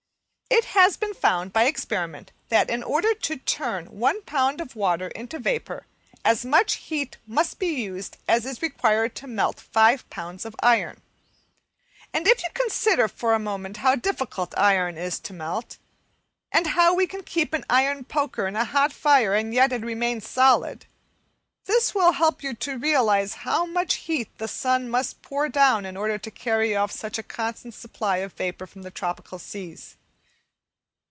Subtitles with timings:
[0.53, 4.59] It has been found by experiment that, in order to turn 1 lb.
[4.61, 5.85] of water into vapour,
[6.25, 10.43] as much heat must be used as is required to melt 5 lbs.
[10.45, 11.01] of iron;
[12.13, 15.77] and if you consider for a moment how difficult iron is to melt,
[16.51, 19.81] and how we can keep an iron poker in a hot fire and yet it
[19.83, 20.85] remains solid,
[21.65, 25.95] this will help you to realize how much heat the sun must pour down in
[25.97, 29.95] order to carry off such a constant supply of vapour from the tropical seas.